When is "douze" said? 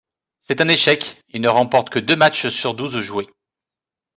2.73-2.99